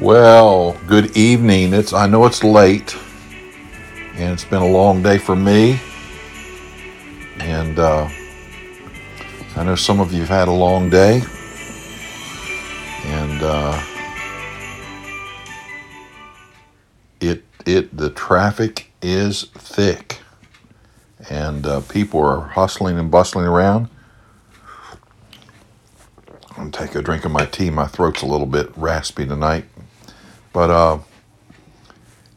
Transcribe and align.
Well, 0.00 0.80
good 0.86 1.14
evening. 1.14 1.74
It's 1.74 1.92
I 1.92 2.06
know 2.06 2.24
it's 2.24 2.42
late, 2.42 2.96
and 4.14 4.32
it's 4.32 4.46
been 4.46 4.62
a 4.62 4.66
long 4.66 5.02
day 5.02 5.18
for 5.18 5.36
me, 5.36 5.78
and 7.38 7.78
uh, 7.78 8.08
I 9.56 9.62
know 9.62 9.74
some 9.74 10.00
of 10.00 10.10
you've 10.14 10.30
had 10.30 10.48
a 10.48 10.52
long 10.52 10.88
day, 10.88 11.20
and 13.04 13.42
uh, 13.42 13.84
it 17.20 17.44
it 17.66 17.94
the 17.94 18.08
traffic 18.08 18.90
is 19.02 19.48
thick, 19.52 20.20
and 21.28 21.66
uh, 21.66 21.82
people 21.82 22.22
are 22.22 22.40
hustling 22.40 22.98
and 22.98 23.10
bustling 23.10 23.44
around. 23.44 23.90
I'm 26.52 26.70
gonna 26.70 26.86
take 26.86 26.94
a 26.94 27.02
drink 27.02 27.26
of 27.26 27.32
my 27.32 27.44
tea. 27.44 27.68
My 27.68 27.86
throat's 27.86 28.22
a 28.22 28.26
little 28.26 28.46
bit 28.46 28.70
raspy 28.76 29.26
tonight, 29.26 29.66
but 30.52 30.70
uh, 30.70 30.98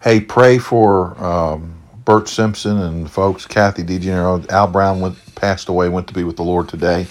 hey, 0.03 0.19
pray 0.19 0.57
for 0.57 1.21
um, 1.23 1.75
Bert 2.05 2.27
Simpson 2.29 2.77
and 2.77 3.09
folks. 3.09 3.45
Kathy 3.45 3.83
DeGenero, 3.83 4.49
Al 4.49 4.67
Brown 4.67 4.99
went 4.99 5.17
passed 5.35 5.69
away, 5.69 5.89
went 5.89 6.07
to 6.07 6.13
be 6.13 6.23
with 6.23 6.37
the 6.37 6.43
Lord 6.43 6.69
today. 6.69 7.07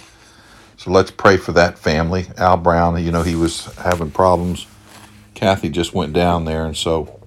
So 0.77 0.91
let's 0.91 1.11
pray 1.11 1.37
for 1.37 1.53
that 1.53 1.79
family. 1.79 2.27
Al 2.37 2.57
Brown, 2.57 3.03
you 3.03 3.13
know, 3.13 3.23
he 3.23 3.37
was 3.37 3.67
having 3.77 4.11
problems. 4.11 4.67
Kathy 5.35 5.69
just 5.69 5.95
went 5.95 6.13
down 6.13 6.45
there, 6.45 6.67
and 6.67 6.77
so 6.77 7.21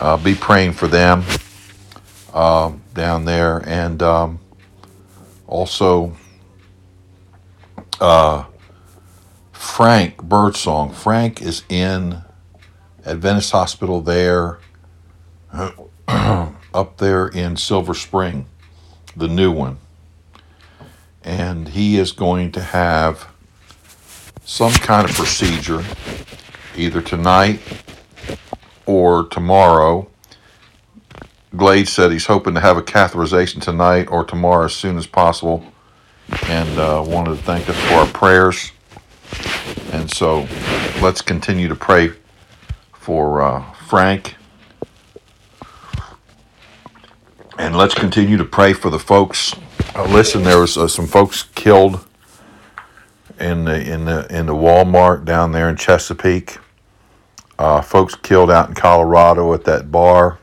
uh, 0.00 0.16
be 0.16 0.34
praying 0.34 0.72
for 0.72 0.86
them 0.88 1.24
uh, 2.32 2.72
down 2.94 3.24
there, 3.24 3.62
and 3.68 4.02
um, 4.02 4.38
also 5.46 6.16
uh, 8.00 8.44
Frank 9.52 10.22
Birdsong. 10.22 10.92
Frank 10.92 11.42
is 11.42 11.62
in 11.68 12.22
Adventist 13.04 13.52
Hospital 13.52 14.00
there, 14.00 14.58
up 16.08 16.96
there 16.98 17.28
in 17.28 17.56
Silver 17.56 17.94
Spring, 17.94 18.46
the 19.16 19.28
new 19.28 19.52
one, 19.52 19.78
and 21.22 21.68
he 21.68 21.96
is 21.96 22.12
going 22.12 22.50
to 22.52 22.60
have 22.60 23.28
some 24.44 24.72
kind 24.72 25.08
of 25.08 25.14
procedure 25.14 25.84
either 26.76 27.00
tonight 27.00 27.60
or 28.86 29.28
tomorrow. 29.28 30.08
Glade 31.56 31.88
said 31.88 32.10
he's 32.10 32.26
hoping 32.26 32.54
to 32.54 32.60
have 32.60 32.76
a 32.76 32.82
catheterization 32.82 33.62
tonight 33.62 34.08
or 34.10 34.24
tomorrow 34.24 34.64
as 34.64 34.74
soon 34.74 34.98
as 34.98 35.06
possible, 35.06 35.64
and 36.46 36.78
uh, 36.78 37.02
wanted 37.06 37.36
to 37.36 37.42
thank 37.42 37.68
us 37.68 37.76
for 37.86 37.94
our 37.94 38.06
prayers. 38.06 38.72
And 39.92 40.10
so, 40.10 40.46
let's 41.00 41.22
continue 41.22 41.68
to 41.68 41.74
pray 41.74 42.12
for 43.08 43.40
uh, 43.40 43.62
Frank, 43.72 44.36
and 47.58 47.74
let's 47.74 47.94
continue 47.94 48.36
to 48.36 48.44
pray 48.44 48.74
for 48.74 48.90
the 48.90 48.98
folks. 48.98 49.54
Uh, 49.94 50.04
listen, 50.04 50.42
there 50.42 50.60
was 50.60 50.76
uh, 50.76 50.86
some 50.86 51.06
folks 51.06 51.44
killed 51.54 52.06
in 53.40 53.64
the 53.64 53.80
in 53.80 54.04
the 54.04 54.26
in 54.28 54.44
the 54.44 54.54
Walmart 54.54 55.24
down 55.24 55.52
there 55.52 55.70
in 55.70 55.76
Chesapeake. 55.76 56.58
Uh, 57.58 57.80
folks 57.80 58.14
killed 58.14 58.50
out 58.50 58.68
in 58.68 58.74
Colorado 58.74 59.54
at 59.54 59.64
that 59.64 59.90
bar. 59.90 60.38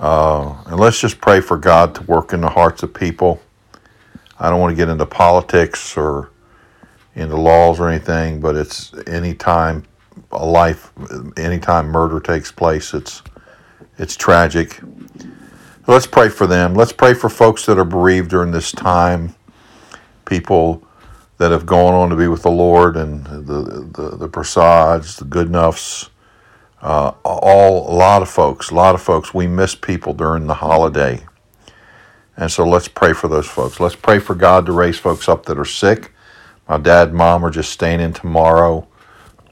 Uh, 0.00 0.52
and 0.66 0.80
let's 0.80 1.00
just 1.00 1.20
pray 1.20 1.40
for 1.40 1.56
God 1.56 1.94
to 1.94 2.02
work 2.02 2.32
in 2.32 2.40
the 2.40 2.50
hearts 2.50 2.82
of 2.82 2.92
people. 2.92 3.40
I 4.40 4.50
don't 4.50 4.58
want 4.58 4.72
to 4.72 4.76
get 4.76 4.88
into 4.88 5.06
politics 5.06 5.96
or 5.96 6.30
into 7.14 7.36
laws 7.36 7.78
or 7.78 7.88
anything, 7.88 8.40
but 8.40 8.56
it's 8.56 8.92
anytime 9.06 9.84
a 10.32 10.44
life, 10.44 10.92
anytime 11.36 11.88
murder 11.88 12.20
takes 12.20 12.52
place, 12.52 12.94
it's 12.94 13.22
it's 13.98 14.16
tragic. 14.16 14.80
Let's 15.86 16.06
pray 16.06 16.28
for 16.28 16.46
them. 16.46 16.74
Let's 16.74 16.92
pray 16.92 17.14
for 17.14 17.28
folks 17.28 17.66
that 17.66 17.78
are 17.78 17.84
bereaved 17.84 18.30
during 18.30 18.50
this 18.50 18.72
time, 18.72 19.34
people 20.24 20.82
that 21.38 21.50
have 21.50 21.66
gone 21.66 21.94
on 21.94 22.10
to 22.10 22.16
be 22.16 22.28
with 22.28 22.42
the 22.42 22.50
Lord, 22.50 22.96
and 22.96 23.24
the 23.24 23.88
the, 23.92 24.16
the 24.16 24.28
Prasads, 24.28 25.18
the 25.18 25.24
Goodnuffs, 25.24 26.10
uh, 26.82 27.12
all 27.24 27.90
a 27.90 27.94
lot 27.94 28.22
of 28.22 28.28
folks, 28.28 28.70
a 28.70 28.74
lot 28.74 28.94
of 28.94 29.02
folks. 29.02 29.32
We 29.34 29.46
miss 29.46 29.74
people 29.74 30.12
during 30.12 30.46
the 30.46 30.54
holiday, 30.54 31.24
and 32.36 32.50
so 32.50 32.66
let's 32.66 32.88
pray 32.88 33.12
for 33.12 33.28
those 33.28 33.46
folks. 33.46 33.80
Let's 33.80 33.96
pray 33.96 34.18
for 34.18 34.34
God 34.34 34.66
to 34.66 34.72
raise 34.72 34.98
folks 34.98 35.28
up 35.28 35.46
that 35.46 35.58
are 35.58 35.64
sick. 35.64 36.12
My 36.68 36.78
dad 36.78 37.08
and 37.08 37.16
mom 37.18 37.44
are 37.44 37.50
just 37.50 37.70
staying 37.70 38.00
in 38.00 38.12
tomorrow. 38.12 38.88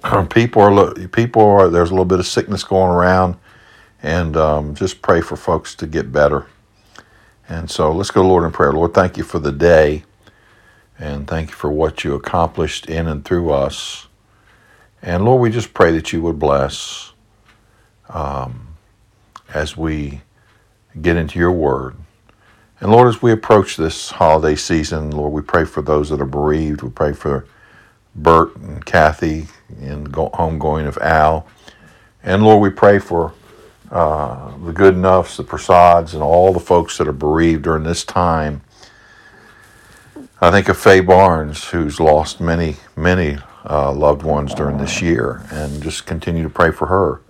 people 0.30 0.62
are 0.62 0.94
people 1.08 1.42
are 1.42 1.68
there's 1.70 1.90
a 1.90 1.94
little 1.94 2.04
bit 2.04 2.20
of 2.20 2.26
sickness 2.26 2.64
going 2.64 2.92
around, 2.92 3.36
and 4.02 4.36
um, 4.36 4.74
just 4.74 5.02
pray 5.02 5.20
for 5.22 5.36
folks 5.36 5.74
to 5.76 5.86
get 5.86 6.12
better. 6.12 6.46
And 7.48 7.70
so 7.70 7.92
let's 7.92 8.10
go, 8.10 8.22
to 8.22 8.28
Lord, 8.28 8.44
in 8.44 8.52
prayer. 8.52 8.72
Lord, 8.72 8.94
thank 8.94 9.16
you 9.18 9.24
for 9.24 9.38
the 9.38 9.52
day, 9.52 10.04
and 10.98 11.26
thank 11.28 11.50
you 11.50 11.56
for 11.56 11.70
what 11.70 12.04
you 12.04 12.14
accomplished 12.14 12.86
in 12.86 13.08
and 13.08 13.24
through 13.24 13.52
us. 13.52 14.08
And 15.02 15.24
Lord, 15.24 15.42
we 15.42 15.50
just 15.50 15.74
pray 15.74 15.92
that 15.92 16.12
you 16.12 16.22
would 16.22 16.38
bless 16.38 17.12
as 19.54 19.76
we 19.76 20.22
get 21.02 21.16
into 21.16 21.38
your 21.38 21.52
word. 21.52 21.96
And 22.80 22.92
Lord, 22.92 23.08
as 23.08 23.22
we 23.22 23.32
approach 23.32 23.76
this 23.76 24.10
holiday 24.10 24.56
season, 24.56 25.10
Lord, 25.12 25.32
we 25.32 25.42
pray 25.42 25.64
for 25.64 25.82
those 25.82 26.10
that 26.10 26.20
are 26.20 26.26
bereaved. 26.26 26.82
We 26.82 26.90
pray 26.90 27.12
for 27.14 27.46
Bert 28.14 28.56
and 28.56 28.84
Kathy 28.84 29.46
and 29.80 30.10
go- 30.12 30.30
homegoing 30.30 30.86
of 30.86 30.98
Al. 30.98 31.46
And 32.22 32.42
Lord, 32.42 32.62
we 32.62 32.70
pray 32.70 32.98
for 32.98 33.32
uh, 33.90 34.56
the 34.58 34.72
good 34.72 34.94
enoughs, 34.94 35.36
the 35.36 35.44
Prasads, 35.44 36.14
and 36.14 36.22
all 36.22 36.52
the 36.52 36.60
folks 36.60 36.98
that 36.98 37.08
are 37.08 37.12
bereaved 37.12 37.62
during 37.62 37.84
this 37.84 38.04
time. 38.04 38.62
I 40.40 40.50
think 40.50 40.68
of 40.68 40.78
Faye 40.78 41.00
Barnes, 41.00 41.64
who's 41.64 42.00
lost 42.00 42.40
many, 42.40 42.76
many 42.96 43.38
uh, 43.68 43.92
loved 43.92 44.22
ones 44.22 44.54
during 44.54 44.78
this 44.78 45.00
year, 45.00 45.46
and 45.50 45.82
just 45.82 46.06
continue 46.06 46.42
to 46.42 46.50
pray 46.50 46.70
for 46.70 46.86
her. 46.86 47.20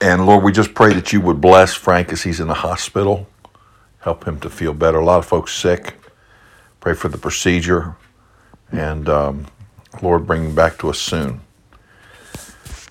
And 0.00 0.26
Lord, 0.26 0.44
we 0.44 0.52
just 0.52 0.74
pray 0.74 0.94
that 0.94 1.12
you 1.12 1.20
would 1.20 1.40
bless 1.40 1.74
Frank 1.74 2.12
as 2.12 2.22
he's 2.22 2.40
in 2.40 2.48
the 2.48 2.54
hospital, 2.54 3.28
help 4.00 4.24
him 4.26 4.38
to 4.40 4.50
feel 4.50 4.72
better. 4.72 4.98
A 4.98 5.04
lot 5.04 5.18
of 5.18 5.26
folks 5.26 5.52
sick. 5.52 5.94
Pray 6.80 6.94
for 6.94 7.08
the 7.08 7.18
procedure, 7.18 7.96
and 8.72 9.08
um, 9.08 9.46
Lord, 10.02 10.26
bring 10.26 10.44
him 10.44 10.54
back 10.54 10.78
to 10.78 10.90
us 10.90 10.98
soon. 10.98 11.40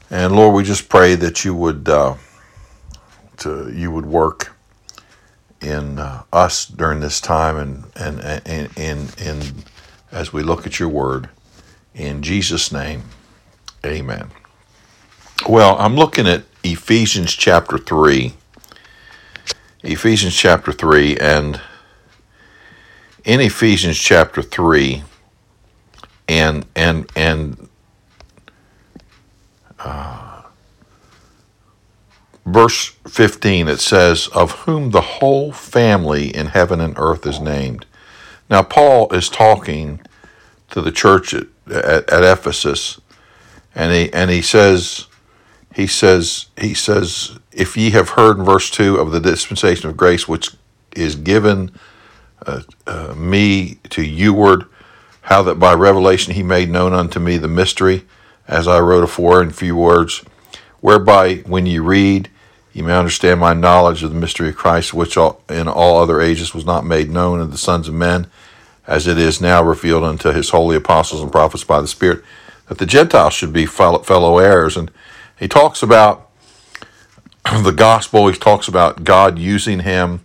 And 0.09 0.35
Lord, 0.35 0.55
we 0.55 0.63
just 0.63 0.89
pray 0.89 1.15
that 1.15 1.43
you 1.43 1.53
would 1.53 1.87
uh, 1.89 2.15
to 3.37 3.71
you 3.73 3.91
would 3.91 4.05
work 4.05 4.55
in 5.61 5.99
uh, 5.99 6.23
us 6.31 6.65
during 6.65 6.99
this 7.01 7.19
time, 7.19 7.57
and 7.57 7.85
and 7.95 8.41
and 8.47 8.77
in 8.77 9.07
in 9.17 9.41
as 10.11 10.31
we 10.31 10.43
look 10.43 10.65
at 10.65 10.79
your 10.79 10.89
word. 10.89 11.29
In 11.93 12.21
Jesus' 12.21 12.71
name, 12.71 13.03
Amen. 13.85 14.29
Well, 15.47 15.77
I'm 15.79 15.95
looking 15.95 16.27
at 16.27 16.43
Ephesians 16.63 17.33
chapter 17.33 17.77
3. 17.77 18.33
Ephesians 19.83 20.35
chapter 20.35 20.73
3, 20.73 21.17
and 21.17 21.61
in 23.23 23.39
Ephesians 23.39 23.97
chapter 23.97 24.41
3, 24.41 25.03
and 26.27 26.65
and 26.75 27.09
and 27.15 27.69
verse 32.45 32.95
15 33.07 33.67
it 33.67 33.79
says 33.79 34.27
of 34.29 34.51
whom 34.61 34.91
the 34.91 35.01
whole 35.01 35.51
family 35.51 36.35
in 36.35 36.47
heaven 36.47 36.79
and 36.79 36.95
earth 36.97 37.25
is 37.25 37.39
named. 37.39 37.85
Now 38.49 38.63
paul 38.63 39.13
is 39.13 39.29
talking 39.29 40.01
to 40.71 40.81
the 40.81 40.91
church 40.91 41.33
at, 41.33 41.47
at, 41.69 42.09
at 42.09 42.23
ephesus 42.23 42.99
and 43.75 43.91
he 43.91 44.11
and 44.13 44.29
he 44.29 44.41
says 44.41 45.07
he 45.75 45.87
says 45.87 46.47
he 46.59 46.73
says 46.73 47.37
if 47.51 47.77
ye 47.77 47.91
have 47.91 48.09
heard 48.09 48.37
in 48.37 48.45
verse 48.45 48.69
2 48.69 48.97
of 48.97 49.11
the 49.11 49.19
dispensation 49.19 49.89
of 49.89 49.97
grace 49.97 50.27
which 50.27 50.51
is 50.95 51.15
given 51.15 51.71
uh, 52.45 53.13
me 53.15 53.75
to 53.89 54.01
youward 54.01 54.67
how 55.27 55.41
that 55.43 55.55
by 55.55 55.73
revelation 55.73 56.33
he 56.33 56.43
made 56.43 56.69
known 56.69 56.93
unto 56.93 57.19
me 57.19 57.37
the 57.37 57.47
mystery 57.47 58.05
as 58.47 58.67
i 58.67 58.79
wrote 58.79 59.03
afore 59.03 59.41
in 59.41 59.49
few 59.51 59.75
words 59.75 60.19
whereby 60.81 61.37
when 61.45 61.65
ye 61.65 61.79
read 61.79 62.29
ye 62.73 62.81
may 62.81 62.97
understand 62.97 63.39
my 63.39 63.53
knowledge 63.53 64.03
of 64.03 64.09
the 64.09 64.19
mystery 64.19 64.49
of 64.49 64.55
christ 64.55 64.93
which 64.93 65.17
in 65.49 65.67
all 65.67 65.97
other 65.97 66.21
ages 66.21 66.53
was 66.53 66.65
not 66.65 66.85
made 66.85 67.09
known 67.09 67.39
unto 67.39 67.51
the 67.51 67.57
sons 67.57 67.87
of 67.87 67.93
men 67.93 68.27
as 68.87 69.05
it 69.05 69.17
is 69.17 69.41
now 69.41 69.61
revealed 69.61 70.03
unto 70.03 70.31
his 70.31 70.49
holy 70.49 70.75
apostles 70.75 71.21
and 71.21 71.31
prophets 71.31 71.63
by 71.63 71.81
the 71.81 71.87
spirit 71.87 72.23
that 72.67 72.77
the 72.77 72.85
gentiles 72.85 73.33
should 73.33 73.53
be 73.53 73.65
fellow, 73.65 73.99
fellow 73.99 74.37
heirs. 74.37 74.77
And 74.77 74.89
he 75.37 75.47
talks 75.47 75.83
about 75.83 76.29
the 77.63 77.71
gospel. 77.71 78.27
He 78.27 78.37
talks 78.37 78.67
about 78.67 79.03
god 79.03 79.37
using 79.37 79.81
him. 79.81 80.21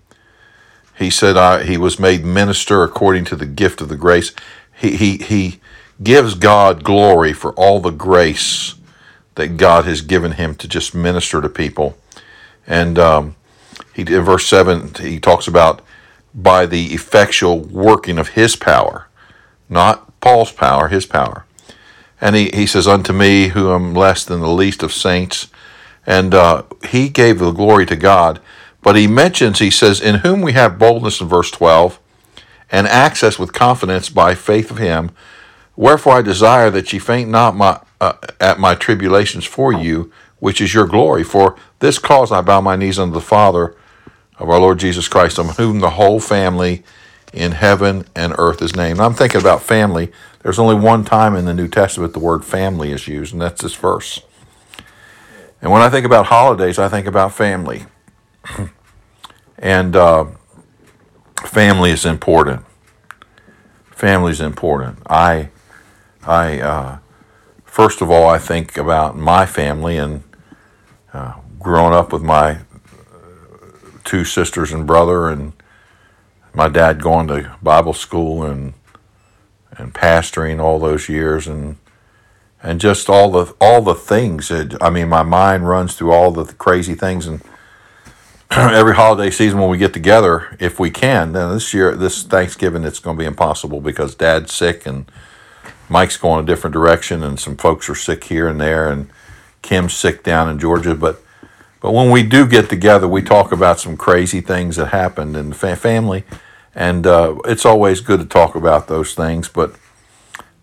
He 0.97 1.11
said 1.11 1.37
I, 1.37 1.65
he 1.65 1.77
was 1.77 1.99
made 1.99 2.25
minister 2.25 2.85
according 2.85 3.25
to 3.27 3.37
the 3.37 3.47
gift 3.47 3.81
of 3.81 3.89
the 3.89 3.97
grace 3.97 4.33
he, 4.82 4.96
he, 4.96 5.17
he 5.17 5.61
gives 6.02 6.34
God 6.34 6.82
glory 6.82 7.32
for 7.32 7.52
all 7.52 7.81
the 7.81 7.90
grace 7.90 8.75
that 9.37 9.56
God 9.56 9.84
has 9.84 10.00
given 10.00 10.32
him 10.32 10.55
to 10.56 10.69
just 10.69 10.94
minister 10.94 11.40
to 11.40 11.49
people. 11.49 11.96
And 12.67 12.99
um, 12.99 13.37
he 13.94 14.02
in 14.02 14.23
verse 14.23 14.46
seven 14.46 14.93
he 14.94 15.20
talks 15.20 15.46
about 15.46 15.82
by 16.34 16.67
the 16.67 16.87
effectual 16.94 17.61
working 17.61 18.19
of 18.19 18.31
his 18.31 18.56
power, 18.56 19.08
not 19.69 20.20
Paul's 20.20 20.52
power, 20.52 20.88
his 20.88 21.06
power. 21.06 21.44
And 22.20 22.37
he, 22.37 22.50
he 22.50 22.67
says, 22.67 22.87
Unto 22.87 23.12
me, 23.12 23.49
who 23.49 23.73
am 23.73 23.94
less 23.94 24.25
than 24.25 24.40
the 24.40 24.49
least 24.49 24.82
of 24.82 24.93
saints. 24.93 25.49
And 26.06 26.34
uh, 26.34 26.64
he 26.88 27.08
gave 27.08 27.38
the 27.38 27.52
glory 27.52 27.87
to 27.87 27.96
God. 27.96 28.40
But 28.82 28.96
he 28.96 29.06
mentions, 29.06 29.58
he 29.58 29.70
says, 29.70 30.00
In 30.00 30.17
whom 30.17 30.40
we 30.40 30.52
have 30.52 30.79
boldness 30.79 31.20
in 31.20 31.29
verse 31.29 31.50
12, 31.50 31.99
and 32.73 32.89
access 32.89 33.39
with 33.39 33.53
confidence 33.53 34.09
by 34.09 34.35
faith 34.35 34.71
of 34.71 34.79
him. 34.79 35.11
Wherefore 35.77 36.15
I 36.15 36.23
desire 36.23 36.71
that 36.71 36.93
ye 36.93 36.99
faint 36.99 37.31
not 37.31 37.55
my, 37.55 37.81
uh, 38.01 38.15
at 38.41 38.59
my 38.59 38.75
tribulations 38.75 39.45
for 39.45 39.73
you, 39.73 40.11
which 40.41 40.61
is 40.61 40.75
your 40.75 40.87
glory. 40.87 41.23
For 41.23 41.55
this 41.79 41.99
cause 41.99 42.33
I 42.33 42.41
bow 42.41 42.63
my 42.63 42.75
knees 42.75 42.99
unto 42.99 43.13
the 43.15 43.21
Father 43.21 43.77
of 44.39 44.49
our 44.49 44.59
Lord 44.59 44.79
Jesus 44.79 45.07
Christ, 45.07 45.39
on 45.39 45.51
whom 45.51 45.81
the 45.81 45.91
whole 45.91 46.19
family 46.19 46.83
in 47.33 47.53
heaven 47.53 48.07
and 48.17 48.35
earth 48.39 48.61
is 48.63 48.75
named. 48.75 49.01
I'm 49.01 49.15
thinking 49.15 49.41
about 49.41 49.63
family. 49.63 50.11
There's 50.43 50.59
only 50.59 50.75
one 50.75 51.05
time 51.05 51.37
in 51.37 51.45
the 51.45 51.55
New 51.55 51.69
Testament 51.69 52.15
the 52.15 52.19
word 52.19 52.45
family 52.45 52.91
is 52.91 53.07
used, 53.07 53.33
and 53.33 53.41
that's 53.41 53.63
this 53.63 53.75
verse. 53.75 54.23
And 55.61 55.71
when 55.71 55.83
I 55.83 55.91
think 55.91 56.05
about 56.05 56.27
holidays, 56.27 56.79
I 56.79 56.89
think 56.89 57.07
about 57.07 57.33
family. 57.33 57.85
and 59.59 59.95
uh, 59.95 60.27
family 61.53 61.91
is 61.91 62.07
important. 62.07 62.65
Family 63.91 64.33
is 64.33 64.41
important. 64.41 64.99
I, 65.07 65.51
I, 66.27 66.59
uh, 66.61 66.99
first 67.67 68.01
of 68.01 68.11
all, 68.11 68.27
I 68.27 68.39
think 68.39 68.79
about 68.79 69.19
my 69.19 69.45
family 69.45 69.99
and 69.99 70.23
uh, 71.13 71.35
growing 71.59 71.93
up 71.93 72.11
with 72.11 72.23
my 72.23 72.61
two 74.03 74.25
sisters 74.25 74.73
and 74.73 74.87
brother, 74.87 75.29
and 75.29 75.53
my 76.55 76.71
dad 76.71 77.03
going 77.03 77.29
to 77.29 77.55
Bible 77.63 77.93
school 77.93 78.43
and 78.43 78.73
and 79.73 79.93
pastoring 79.93 80.59
all 80.59 80.79
those 80.79 81.11
years, 81.11 81.47
and 81.47 81.77
and 82.63 82.81
just 82.81 83.11
all 83.11 83.31
the 83.31 83.55
all 83.61 83.83
the 83.83 83.95
things. 83.95 84.49
That, 84.49 84.83
I 84.83 84.89
mean, 84.89 85.11
my 85.11 85.23
mind 85.23 85.69
runs 85.69 85.95
through 85.95 86.13
all 86.13 86.31
the 86.31 86.51
crazy 86.55 86.95
things, 86.95 87.27
and 87.27 87.43
every 88.57 88.95
holiday 88.95 89.31
season 89.31 89.59
when 89.59 89.71
we 89.71 89.79
get 89.79 89.95
together, 89.95 90.55
if 90.61 90.79
we 90.79 90.91
can. 90.91 91.33
Now 91.33 91.55
this 91.55 91.73
year, 91.73 91.97
this 91.97 92.23
Thanksgiving, 92.23 92.85
it's 92.85 92.99
going 92.99 93.17
to 93.17 93.19
be 93.19 93.27
impossible 93.27 93.81
because 93.81 94.15
Dad's 94.15 94.53
sick 94.53 94.85
and 94.85 95.11
Mike's 95.89 96.19
going 96.19 96.45
a 96.45 96.47
different 96.47 96.75
direction, 96.75 97.23
and 97.23 97.41
some 97.41 97.57
folks 97.57 97.89
are 97.89 97.95
sick 97.95 98.25
here 98.25 98.49
and 98.49 98.61
there, 98.61 98.91
and 98.91 99.09
Kim's 99.63 99.95
sick 99.95 100.23
down 100.23 100.51
in 100.51 100.59
Georgia, 100.59 100.95
but 100.95 101.23
but 101.81 101.93
when 101.93 102.11
we 102.11 102.23
do 102.23 102.47
get 102.47 102.69
together, 102.69 103.09
we 103.09 103.23
talk 103.23 103.53
about 103.53 103.81
some 103.81 103.97
crazy 103.97 104.43
things 104.43 104.77
that 104.77 104.89
happened 104.89 105.35
in 105.35 105.49
the 105.49 105.55
fa- 105.55 105.75
family, 105.75 106.25
and 106.75 107.07
uh, 107.07 107.37
it's 107.47 107.65
always 107.65 108.01
good 108.03 108.21
to 108.21 108.27
talk 108.27 108.55
about 108.55 108.87
those 108.87 109.15
things. 109.15 109.49
But 109.49 109.77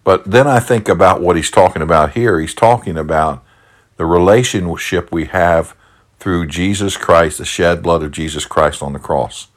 but 0.03 0.29
then 0.29 0.45
I 0.45 0.59
think 0.59 0.87
about 0.87 1.21
what 1.21 1.35
he's 1.37 1.49
talking 1.49 1.81
about 1.81 2.11
here. 2.11 2.39
He's 2.39 2.53
talking 2.53 2.99
about 2.99 3.43
the 3.97 4.05
relationship 4.05 5.11
we 5.11 5.25
have 5.25 5.75
through 6.19 6.47
Jesus 6.47 6.97
Christ, 6.97 7.37
the 7.37 7.45
shed 7.45 7.81
blood 7.81 8.03
of 8.03 8.11
Jesus 8.11 8.45
Christ 8.45 8.83
on 8.83 8.93
the 8.93 8.99
cross. 8.99 9.47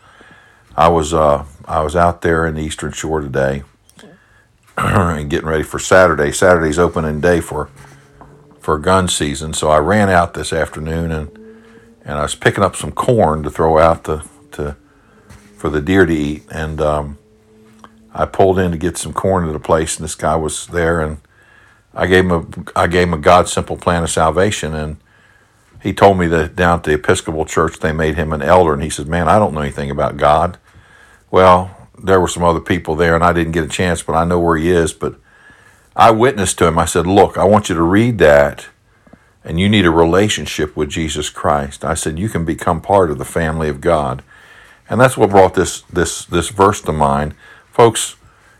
I 0.76 0.88
was 0.88 1.12
uh, 1.12 1.44
I 1.66 1.82
was 1.82 1.94
out 1.96 2.22
there 2.22 2.46
in 2.46 2.54
the 2.54 2.62
Eastern 2.62 2.92
Shore 2.92 3.20
today, 3.20 3.62
and 4.76 5.28
getting 5.28 5.48
ready 5.48 5.64
for 5.64 5.78
Saturday. 5.78 6.32
Saturday's 6.32 6.78
opening 6.78 7.20
day 7.20 7.40
for 7.40 7.68
for 8.60 8.78
gun 8.78 9.08
season, 9.08 9.52
so 9.52 9.68
I 9.68 9.78
ran 9.78 10.08
out 10.08 10.34
this 10.34 10.52
afternoon 10.52 11.10
and 11.10 11.38
and 12.04 12.18
I 12.18 12.22
was 12.22 12.34
picking 12.34 12.64
up 12.64 12.76
some 12.76 12.92
corn 12.92 13.42
to 13.42 13.50
throw 13.50 13.78
out 13.78 14.04
to, 14.04 14.24
to 14.52 14.76
for 15.56 15.70
the 15.70 15.80
deer 15.80 16.04
to 16.04 16.14
eat. 16.14 16.44
And 16.50 16.80
um, 16.80 17.18
I 18.12 18.26
pulled 18.26 18.58
in 18.58 18.72
to 18.72 18.76
get 18.76 18.96
some 18.98 19.12
corn 19.12 19.48
at 19.48 19.54
a 19.54 19.60
place, 19.60 19.96
and 19.96 20.04
this 20.04 20.14
guy 20.14 20.36
was 20.36 20.66
there, 20.68 21.00
and 21.00 21.18
I 21.94 22.06
gave 22.06 22.24
him 22.24 22.32
a 22.32 22.78
I 22.78 22.86
gave 22.86 23.08
him 23.08 23.14
a 23.14 23.18
God 23.18 23.48
simple 23.48 23.76
plan 23.76 24.02
of 24.02 24.10
salvation, 24.10 24.74
and 24.74 24.96
he 25.82 25.92
told 25.92 26.18
me 26.18 26.26
that 26.28 26.56
down 26.56 26.78
at 26.78 26.84
the 26.84 26.94
Episcopal 26.94 27.44
Church 27.44 27.78
they 27.78 27.92
made 27.92 28.16
him 28.16 28.32
an 28.32 28.42
elder, 28.42 28.72
and 28.72 28.82
he 28.82 28.90
said, 28.90 29.08
"Man, 29.08 29.28
I 29.28 29.38
don't 29.38 29.54
know 29.54 29.60
anything 29.60 29.90
about 29.90 30.16
God." 30.16 30.58
Well, 31.30 31.70
there 32.02 32.20
were 32.20 32.28
some 32.28 32.44
other 32.44 32.60
people 32.60 32.94
there, 32.94 33.14
and 33.14 33.24
I 33.24 33.32
didn't 33.32 33.52
get 33.52 33.64
a 33.64 33.68
chance, 33.68 34.02
but 34.02 34.14
I 34.14 34.24
know 34.24 34.38
where 34.38 34.56
he 34.56 34.70
is. 34.70 34.92
But 34.92 35.16
I 35.96 36.10
witnessed 36.10 36.58
to 36.58 36.66
him. 36.66 36.78
I 36.78 36.84
said, 36.84 37.06
"Look, 37.06 37.36
I 37.36 37.44
want 37.44 37.68
you 37.68 37.74
to 37.74 37.82
read 37.82 38.18
that." 38.18 38.66
and 39.44 39.58
you 39.58 39.68
need 39.68 39.86
a 39.86 39.90
relationship 39.90 40.76
with 40.76 40.88
Jesus 40.88 41.28
Christ. 41.28 41.84
I 41.84 41.94
said 41.94 42.18
you 42.18 42.28
can 42.28 42.44
become 42.44 42.80
part 42.80 43.10
of 43.10 43.18
the 43.18 43.24
family 43.24 43.68
of 43.68 43.80
God. 43.80 44.22
And 44.88 45.00
that's 45.00 45.16
what 45.16 45.30
brought 45.30 45.54
this 45.54 45.80
this 45.82 46.24
this 46.24 46.48
verse 46.48 46.80
to 46.82 46.92
mind. 46.92 47.34
Folks, 47.70 48.16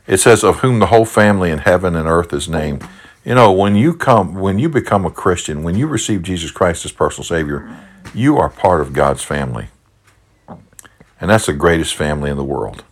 it 0.07 0.19
says 0.19 0.43
of 0.43 0.61
whom 0.61 0.79
the 0.79 0.87
whole 0.87 1.05
family 1.05 1.51
in 1.51 1.59
heaven 1.59 1.95
and 1.95 2.09
earth 2.09 2.33
is 2.33 2.49
named. 2.49 2.87
You 3.25 3.37
know, 3.37 3.53
when 3.53 3.77
you 3.77 3.95
come 3.95 4.35
when 4.35 4.59
you 4.59 4.69
become 4.69 5.05
a 5.05 5.11
Christian, 5.11 5.63
when 5.63 5.77
you 5.77 5.87
receive 5.87 6.23
Jesus 6.23 6.51
Christ 6.51 6.85
as 6.85 6.93
personal 6.93 7.25
savior, 7.25 7.69
you 8.15 8.37
are 8.37 8.51
part 8.51 8.81
of 8.81 8.93
God's 8.93 9.23
family. 9.23 9.69
And 11.21 11.31
that's 11.31 11.47
the 11.47 11.53
greatest 11.53 11.95
family 11.95 12.31
in 12.31 12.37
the 12.37 12.45
world. 12.45 12.83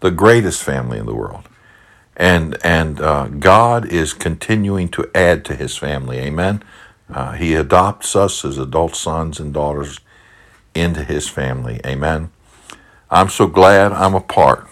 The 0.00 0.10
greatest 0.10 0.62
family 0.62 0.98
in 0.98 1.04
the 1.04 1.14
world. 1.14 1.46
And 2.16 2.56
and 2.64 2.98
uh, 3.00 3.28
God 3.28 3.86
is 3.86 4.14
continuing 4.14 4.88
to 4.90 5.10
add 5.14 5.44
to 5.46 5.54
his 5.54 5.76
family. 5.76 6.18
Amen. 6.18 6.62
Uh, 7.10 7.32
he 7.32 7.54
adopts 7.54 8.16
us 8.16 8.44
as 8.44 8.56
adult 8.58 8.96
sons 8.96 9.38
and 9.38 9.52
daughters 9.52 10.00
into 10.74 11.04
his 11.04 11.28
family. 11.28 11.80
Amen. 11.84 12.30
I'm 13.10 13.28
so 13.28 13.46
glad 13.46 13.92
I'm 13.92 14.14
a 14.14 14.20
part 14.20 14.66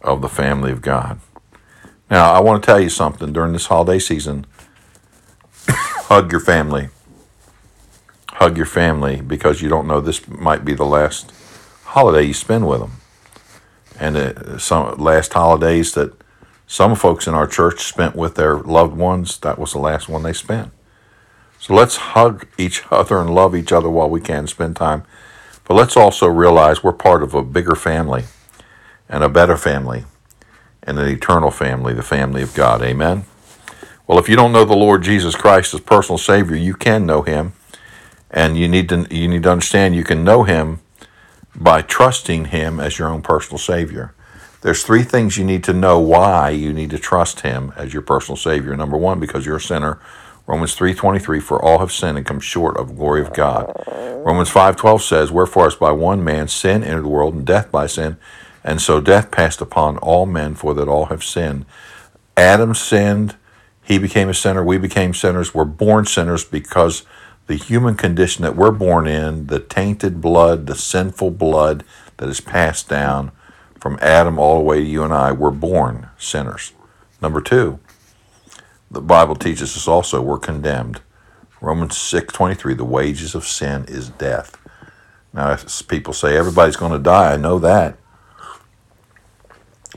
of 0.00 0.22
the 0.22 0.28
family 0.28 0.72
of 0.72 0.80
God. 0.80 1.20
Now, 2.10 2.32
I 2.32 2.40
want 2.40 2.62
to 2.62 2.66
tell 2.66 2.80
you 2.80 2.88
something 2.88 3.32
during 3.32 3.52
this 3.52 3.66
holiday 3.66 3.98
season. 3.98 4.46
hug 5.68 6.32
your 6.32 6.40
family. 6.40 6.88
Hug 8.28 8.56
your 8.56 8.66
family 8.66 9.20
because 9.20 9.60
you 9.60 9.68
don't 9.68 9.86
know 9.86 10.00
this 10.00 10.26
might 10.26 10.64
be 10.64 10.74
the 10.74 10.86
last 10.86 11.32
holiday 11.84 12.22
you 12.22 12.34
spend 12.34 12.66
with 12.66 12.80
them. 12.80 12.92
And 14.00 14.16
uh, 14.16 14.58
some 14.58 14.96
last 14.96 15.34
holidays 15.34 15.92
that 15.94 16.14
some 16.66 16.94
folks 16.94 17.26
in 17.26 17.34
our 17.34 17.46
church 17.46 17.80
spent 17.80 18.16
with 18.16 18.36
their 18.36 18.58
loved 18.58 18.96
ones, 18.96 19.38
that 19.40 19.58
was 19.58 19.72
the 19.72 19.78
last 19.78 20.08
one 20.08 20.22
they 20.22 20.32
spent. 20.32 20.72
So 21.58 21.74
let's 21.74 21.96
hug 21.96 22.46
each 22.56 22.84
other 22.90 23.18
and 23.18 23.34
love 23.34 23.54
each 23.54 23.72
other 23.72 23.90
while 23.90 24.08
we 24.08 24.20
can 24.20 24.46
spend 24.46 24.76
time. 24.76 25.02
But 25.64 25.74
let's 25.74 25.96
also 25.96 26.26
realize 26.28 26.82
we're 26.82 26.92
part 26.92 27.22
of 27.22 27.34
a 27.34 27.42
bigger 27.42 27.74
family 27.74 28.24
and 29.08 29.22
a 29.22 29.28
better 29.28 29.56
family 29.56 30.04
and 30.82 30.98
an 30.98 31.08
eternal 31.08 31.50
family, 31.50 31.92
the 31.92 32.02
family 32.02 32.42
of 32.42 32.54
God. 32.54 32.82
Amen. 32.82 33.24
Well, 34.06 34.18
if 34.18 34.28
you 34.28 34.36
don't 34.36 34.52
know 34.52 34.64
the 34.64 34.74
Lord 34.74 35.02
Jesus 35.02 35.34
Christ 35.34 35.74
as 35.74 35.80
personal 35.80 36.18
Savior, 36.18 36.56
you 36.56 36.74
can 36.74 37.04
know 37.04 37.22
Him, 37.22 37.52
and 38.30 38.56
you 38.56 38.68
need 38.68 38.88
to 38.88 39.06
you 39.10 39.28
need 39.28 39.42
to 39.42 39.50
understand 39.50 39.94
you 39.94 40.04
can 40.04 40.24
know 40.24 40.44
Him 40.44 40.80
by 41.54 41.82
trusting 41.82 42.46
Him 42.46 42.80
as 42.80 42.98
your 42.98 43.08
own 43.08 43.22
personal 43.22 43.58
Savior. 43.58 44.14
There's 44.60 44.82
three 44.82 45.02
things 45.02 45.36
you 45.36 45.44
need 45.44 45.62
to 45.64 45.72
know 45.72 46.00
why 46.00 46.50
you 46.50 46.72
need 46.72 46.90
to 46.90 46.98
trust 46.98 47.40
Him 47.40 47.72
as 47.76 47.92
your 47.92 48.02
personal 48.02 48.36
Savior. 48.36 48.76
Number 48.76 48.96
one, 48.96 49.20
because 49.20 49.46
you're 49.46 49.56
a 49.56 49.60
sinner 49.60 50.00
Romans 50.48 50.74
3:23 50.74 51.40
for 51.42 51.62
all 51.62 51.78
have 51.80 51.92
sinned 51.92 52.16
and 52.16 52.26
come 52.26 52.40
short 52.40 52.78
of 52.78 52.88
the 52.88 52.94
glory 52.94 53.20
of 53.20 53.34
God. 53.34 53.70
Romans 54.24 54.48
5:12 54.48 55.02
says, 55.02 55.30
"Wherefore 55.30 55.66
as 55.66 55.74
by 55.74 55.92
one 55.92 56.24
man 56.24 56.48
sin 56.48 56.82
entered 56.82 57.04
the 57.04 57.08
world 57.08 57.34
and 57.34 57.44
death 57.44 57.70
by 57.70 57.86
sin, 57.86 58.16
and 58.68 58.82
so 58.82 59.00
death 59.00 59.30
passed 59.30 59.60
upon 59.60 59.96
all 59.98 60.26
men 60.26 60.54
for 60.54 60.74
that 60.74 60.88
all 60.88 61.06
have 61.06 61.24
sinned." 61.24 61.64
Adam 62.36 62.74
sinned, 62.74 63.34
he 63.82 63.98
became 63.98 64.28
a 64.28 64.34
sinner, 64.34 64.62
we 64.62 64.78
became 64.78 65.12
sinners, 65.14 65.54
we're 65.54 65.64
born 65.64 66.04
sinners 66.04 66.44
because 66.44 67.04
the 67.48 67.56
human 67.56 67.96
condition 67.96 68.42
that 68.42 68.54
we're 68.54 68.70
born 68.70 69.06
in, 69.06 69.46
the 69.46 69.58
tainted 69.58 70.20
blood, 70.20 70.66
the 70.66 70.74
sinful 70.76 71.30
blood 71.32 71.82
that 72.18 72.28
is 72.28 72.40
passed 72.40 72.88
down 72.88 73.32
from 73.80 73.98
Adam 74.02 74.38
all 74.38 74.58
the 74.58 74.64
way 74.64 74.80
to 74.80 74.86
you 74.86 75.02
and 75.02 75.12
I, 75.12 75.32
we're 75.32 75.50
born 75.50 76.10
sinners. 76.18 76.72
Number 77.22 77.40
2, 77.40 77.78
the 78.90 79.00
Bible 79.00 79.34
teaches 79.34 79.74
us 79.76 79.88
also 79.88 80.20
we're 80.20 80.38
condemned. 80.38 81.00
Romans 81.60 81.96
6:23 81.96 82.76
the 82.76 82.84
wages 82.84 83.34
of 83.34 83.46
sin 83.46 83.84
is 83.88 84.10
death. 84.10 84.56
Now 85.32 85.56
people 85.88 86.12
say 86.12 86.36
everybody's 86.36 86.76
going 86.76 86.92
to 86.92 86.98
die, 86.98 87.32
I 87.32 87.36
know 87.36 87.58
that. 87.58 87.96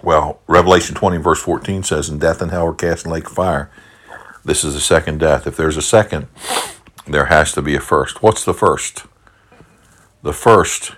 Well, 0.02 0.42
Revelation 0.48 0.96
20 0.96 1.18
verse 1.18 1.42
14 1.42 1.84
says 1.84 2.10
and 2.10 2.20
death 2.20 2.42
and 2.42 2.52
hell 2.52 2.68
are 2.68 2.74
cast 2.74 3.06
in 3.06 3.12
lake 3.12 3.30
fire. 3.30 3.70
This 4.44 4.64
is 4.64 4.74
the 4.74 4.80
second 4.80 5.20
death. 5.20 5.46
If 5.46 5.58
there's 5.58 5.78
a 5.78 5.82
second, 5.82 6.28
there 7.08 7.26
has 7.26 7.52
to 7.54 7.62
be 7.62 7.76
a 7.76 7.80
first. 7.80 8.24
What's 8.24 8.44
the 8.44 8.54
first? 8.54 9.06
The 10.24 10.34
first 10.34 10.96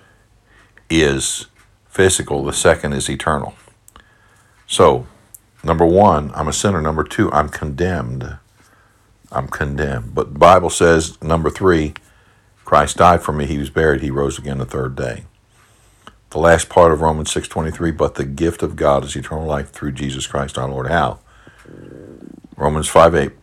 is 0.90 1.48
physical, 1.88 2.44
the 2.44 2.54
second 2.54 2.94
is 2.94 3.10
eternal. 3.10 3.56
So, 4.68 5.08
Number 5.64 5.86
one, 5.86 6.30
I'm 6.36 6.50
a 6.50 6.54
sinner. 6.54 6.82
Number 6.82 7.06
two, 7.06 7.32
I'm 7.32 7.48
condemned. 7.48 8.38
I'm 9.32 9.48
condemned. 9.48 10.14
But 10.14 10.34
the 10.34 10.40
Bible 10.40 10.70
says, 10.70 11.22
number 11.22 11.50
three, 11.50 11.94
Christ 12.66 12.98
died 12.98 13.24
for 13.24 13.32
me. 13.32 13.46
He 13.46 13.58
was 13.58 13.70
buried. 13.70 14.02
He 14.02 14.12
rose 14.12 14.38
again 14.38 14.58
the 14.58 14.66
third 14.66 14.96
day. 14.96 15.24
The 16.34 16.40
last 16.40 16.68
part 16.68 16.92
of 16.92 17.02
Romans 17.02 17.32
6.23, 17.32 17.96
but 17.96 18.16
the 18.16 18.26
gift 18.26 18.64
of 18.64 18.76
God 18.76 19.04
is 19.04 19.16
eternal 19.16 19.46
life 19.46 19.70
through 19.70 19.92
Jesus 19.92 20.26
Christ 20.26 20.58
our 20.58 20.68
Lord. 20.68 20.88
How? 20.88 21.20
Romans 22.58 22.90
5.8, 22.90 23.34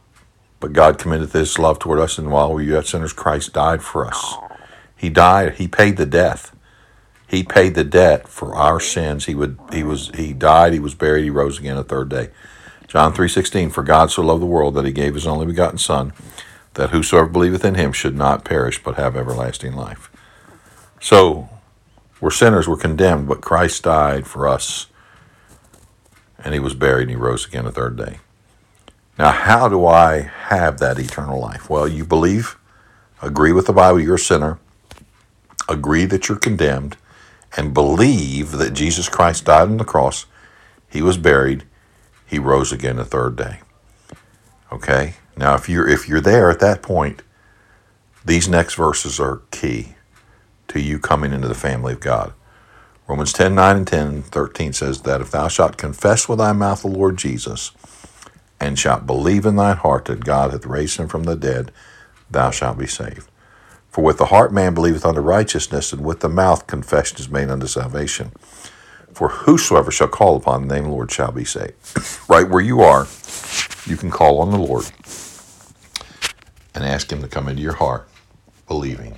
but 0.58 0.72
God 0.72 0.98
commended 0.98 1.30
His 1.30 1.56
love 1.56 1.78
toward 1.78 2.00
us, 2.00 2.18
and 2.18 2.32
while 2.32 2.52
we 2.52 2.66
were 2.66 2.72
yet 2.72 2.88
sinners, 2.88 3.12
Christ 3.12 3.52
died 3.52 3.84
for 3.84 4.04
us. 4.04 4.34
He 4.96 5.08
died. 5.08 5.54
He 5.54 5.68
paid 5.68 5.98
the 5.98 6.04
death. 6.04 6.52
He 7.28 7.44
paid 7.44 7.76
the 7.76 7.84
debt 7.84 8.26
for 8.26 8.56
our 8.56 8.80
sins. 8.80 9.26
He 9.26 9.36
would. 9.36 9.56
He 9.72 9.84
was. 9.84 10.10
He 10.16 10.32
died. 10.32 10.72
He 10.72 10.80
was 10.80 10.96
buried. 10.96 11.22
He 11.22 11.30
rose 11.30 11.60
again 11.60 11.76
a 11.76 11.84
third 11.84 12.08
day. 12.08 12.30
John 12.88 13.12
three 13.12 13.28
sixteen. 13.28 13.70
For 13.70 13.84
God 13.84 14.10
so 14.10 14.22
loved 14.22 14.42
the 14.42 14.46
world 14.46 14.74
that 14.74 14.84
He 14.84 14.90
gave 14.90 15.14
His 15.14 15.28
only 15.28 15.46
begotten 15.46 15.78
Son, 15.78 16.12
that 16.74 16.90
whosoever 16.90 17.28
believeth 17.28 17.64
in 17.64 17.76
Him 17.76 17.92
should 17.92 18.16
not 18.16 18.44
perish 18.44 18.82
but 18.82 18.96
have 18.96 19.14
everlasting 19.14 19.74
life. 19.74 20.10
So, 21.00 21.48
we're 22.20 22.30
sinners. 22.30 22.68
We're 22.68 22.76
condemned, 22.76 23.28
but 23.28 23.40
Christ 23.40 23.84
died 23.84 24.26
for 24.26 24.46
us, 24.46 24.86
and 26.38 26.54
He 26.54 26.60
was 26.60 26.74
buried. 26.74 27.02
and 27.02 27.10
He 27.10 27.16
rose 27.16 27.46
again 27.46 27.64
the 27.64 27.72
third 27.72 27.96
day. 27.96 28.18
Now, 29.18 29.30
how 29.30 29.68
do 29.68 29.86
I 29.86 30.20
have 30.20 30.78
that 30.78 30.98
eternal 30.98 31.40
life? 31.40 31.68
Well, 31.68 31.86
you 31.86 32.04
believe, 32.04 32.56
agree 33.20 33.52
with 33.52 33.66
the 33.66 33.72
Bible. 33.72 34.00
You're 34.00 34.14
a 34.14 34.18
sinner. 34.18 34.58
Agree 35.68 36.04
that 36.06 36.28
you're 36.28 36.38
condemned 36.38 36.96
and 37.56 37.74
believe 37.74 38.52
that 38.52 38.74
Jesus 38.74 39.08
Christ 39.08 39.44
died 39.44 39.68
on 39.68 39.76
the 39.76 39.84
cross, 39.84 40.26
he 40.88 41.02
was 41.02 41.16
buried, 41.16 41.64
he 42.26 42.38
rose 42.38 42.72
again 42.72 42.96
the 42.96 43.04
third 43.04 43.36
day. 43.36 43.60
Okay? 44.72 45.14
Now 45.36 45.54
if 45.54 45.68
you're 45.68 45.88
if 45.88 46.08
you're 46.08 46.20
there 46.20 46.50
at 46.50 46.60
that 46.60 46.82
point, 46.82 47.22
these 48.24 48.48
next 48.48 48.74
verses 48.74 49.18
are 49.18 49.42
key 49.50 49.94
to 50.70 50.80
you 50.80 50.98
coming 50.98 51.32
into 51.32 51.48
the 51.48 51.54
family 51.54 51.92
of 51.92 52.00
God. 52.00 52.32
Romans 53.08 53.32
10, 53.32 53.54
9 53.54 53.76
and 53.76 53.86
10, 53.86 54.22
13 54.22 54.72
says 54.72 55.02
that 55.02 55.20
if 55.20 55.30
thou 55.30 55.48
shalt 55.48 55.76
confess 55.76 56.28
with 56.28 56.38
thy 56.38 56.52
mouth 56.52 56.82
the 56.82 56.88
Lord 56.88 57.16
Jesus, 57.16 57.72
and 58.60 58.78
shalt 58.78 59.06
believe 59.06 59.46
in 59.46 59.56
thine 59.56 59.76
heart 59.76 60.04
that 60.04 60.24
God 60.24 60.52
hath 60.52 60.66
raised 60.66 60.98
him 60.98 61.08
from 61.08 61.24
the 61.24 61.34
dead, 61.36 61.72
thou 62.30 62.50
shalt 62.50 62.78
be 62.78 62.86
saved. 62.86 63.28
For 63.88 64.04
with 64.04 64.18
the 64.18 64.26
heart 64.26 64.52
man 64.52 64.74
believeth 64.74 65.04
unto 65.04 65.20
righteousness, 65.20 65.92
and 65.92 66.04
with 66.04 66.20
the 66.20 66.28
mouth 66.28 66.66
confession 66.66 67.18
is 67.18 67.28
made 67.28 67.48
unto 67.50 67.66
salvation. 67.66 68.30
For 69.12 69.28
whosoever 69.28 69.90
shall 69.90 70.08
call 70.08 70.36
upon 70.36 70.68
the 70.68 70.74
name 70.74 70.84
of 70.84 70.90
the 70.90 70.94
Lord 70.94 71.10
shall 71.10 71.32
be 71.32 71.44
saved. 71.44 71.74
right 72.28 72.48
where 72.48 72.62
you 72.62 72.80
are, 72.82 73.08
you 73.86 73.96
can 73.96 74.10
call 74.10 74.40
on 74.40 74.52
the 74.52 74.58
Lord 74.58 74.86
and 76.74 76.84
ask 76.84 77.10
Him 77.10 77.22
to 77.22 77.28
come 77.28 77.48
into 77.48 77.62
your 77.62 77.74
heart, 77.74 78.08
believing. 78.68 79.16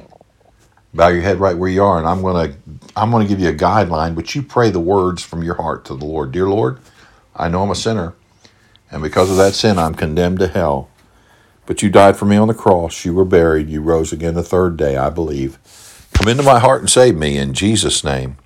Bow 0.95 1.09
your 1.09 1.23
head 1.23 1.41
right 1.41 1.57
where 1.57 1.71
you 1.71 1.83
are, 1.85 1.99
and 1.99 2.07
I'm 2.07 2.23
gonna 2.23 2.55
I'm 2.97 3.11
gonna 3.11 3.27
give 3.27 3.41
you 3.41 3.49
a 3.49 3.55
guideline, 3.55 4.15
but 4.15 4.35
you 4.35 4.43
pray 4.43 4.71
the 4.71 4.81
words 4.81 5.23
from 5.23 5.43
your 5.43 5.55
heart 5.57 5.85
to 5.87 5.95
the 5.95 6.05
Lord. 6.05 6.33
Dear 6.33 6.49
Lord, 6.49 6.81
I 7.35 7.49
know 7.49 7.63
I'm 7.63 7.71
a 7.71 7.75
sinner, 7.75 8.15
and 8.91 9.03
because 9.03 9.31
of 9.31 9.39
that 9.39 9.55
sin, 9.55 9.79
I'm 9.79 9.95
condemned 9.95 10.41
to 10.41 10.49
hell. 10.49 10.91
But 11.67 11.83
you 11.83 11.91
died 11.91 12.17
for 12.17 12.27
me 12.27 12.37
on 12.37 12.49
the 12.49 12.55
cross. 12.55 13.05
You 13.05 13.15
were 13.15 13.25
buried. 13.25 13.71
You 13.71 13.83
rose 13.83 14.13
again 14.13 14.35
the 14.35 14.43
third 14.43 14.77
day, 14.77 14.97
I 14.97 15.11
believe. 15.11 15.59
Come 16.13 16.29
into 16.29 16.43
my 16.43 16.59
heart 16.59 16.81
and 16.83 16.91
save 16.91 17.17
me 17.17 17.39
in 17.39 17.55
Jesus' 17.55 18.05
name. 18.05 18.37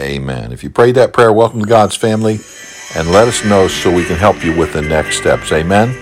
Amen. 0.00 0.52
If 0.52 0.64
you 0.64 0.70
prayed 0.70 0.96
that 0.96 1.12
prayer, 1.12 1.32
welcome 1.32 1.60
to 1.60 1.66
God's 1.66 1.96
family 1.96 2.38
and 2.96 3.10
let 3.12 3.28
us 3.28 3.44
know 3.44 3.68
so 3.68 3.92
we 3.92 4.04
can 4.04 4.16
help 4.16 4.44
you 4.44 4.54
with 4.56 4.72
the 4.72 4.82
next 4.82 5.18
steps. 5.18 5.52
Amen. 5.52 5.96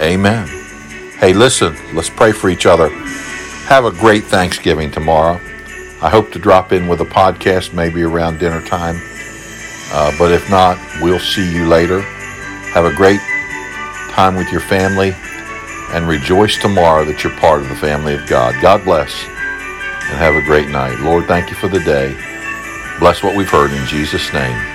Amen. 0.00 0.48
Hey, 1.18 1.32
listen, 1.32 1.76
let's 1.94 2.10
pray 2.10 2.32
for 2.32 2.50
each 2.50 2.66
other. 2.66 2.90
Have 3.66 3.86
a 3.86 3.90
great 3.90 4.24
Thanksgiving 4.24 4.90
tomorrow. 4.90 5.40
I 6.02 6.10
hope 6.10 6.30
to 6.32 6.38
drop 6.38 6.70
in 6.72 6.86
with 6.86 7.00
a 7.00 7.04
podcast 7.04 7.72
maybe 7.72 8.02
around 8.02 8.38
dinner 8.38 8.60
time. 8.60 8.96
Uh, 9.90 10.12
but 10.18 10.32
if 10.32 10.48
not, 10.50 10.78
we'll 11.00 11.18
see 11.18 11.50
you 11.50 11.66
later. 11.66 12.02
Have 12.72 12.84
a 12.84 12.94
great 12.94 13.20
time 14.10 14.36
with 14.36 14.52
your 14.52 14.60
family 14.60 15.12
and 15.92 16.06
rejoice 16.06 16.58
tomorrow 16.58 17.04
that 17.06 17.24
you're 17.24 17.36
part 17.38 17.62
of 17.62 17.68
the 17.68 17.76
family 17.76 18.14
of 18.14 18.26
God. 18.26 18.54
God 18.60 18.84
bless 18.84 19.24
and 19.24 20.18
have 20.18 20.34
a 20.34 20.42
great 20.42 20.68
night. 20.68 21.00
Lord, 21.00 21.26
thank 21.26 21.48
you 21.48 21.56
for 21.56 21.68
the 21.68 21.80
day. 21.80 22.14
Bless 23.00 23.22
what 23.22 23.34
we've 23.34 23.50
heard 23.50 23.72
in 23.72 23.86
Jesus' 23.86 24.32
name. 24.32 24.73